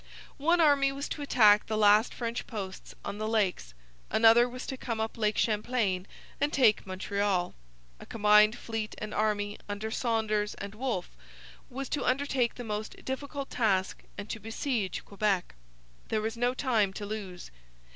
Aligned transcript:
One 0.39 0.59
army 0.59 0.91
was 0.91 1.07
to 1.09 1.21
attack 1.21 1.67
the 1.67 1.77
last 1.77 2.11
French 2.11 2.47
posts 2.47 2.95
on 3.05 3.19
the 3.19 3.27
Lakes. 3.27 3.75
Another 4.09 4.49
was 4.49 4.65
to 4.65 4.75
come 4.75 4.99
up 4.99 5.15
Lake 5.15 5.37
Champlain 5.37 6.07
and 6.39 6.51
take 6.51 6.87
Montreal. 6.87 7.53
A 7.99 8.05
combined 8.07 8.57
fleet 8.57 8.95
and 8.97 9.13
army, 9.13 9.59
under 9.69 9.91
Saunders 9.91 10.55
and 10.55 10.73
Wolfe, 10.73 11.15
was 11.69 11.87
to 11.89 12.03
undertake 12.03 12.55
the 12.55 12.63
most 12.63 13.05
difficult 13.05 13.51
task 13.51 14.01
and 14.17 14.27
to 14.31 14.39
besiege 14.39 15.05
Quebec. 15.05 15.53
There 16.07 16.21
was 16.21 16.35
no 16.35 16.55
time 16.55 16.93
to 16.93 17.05
lose. 17.05 17.51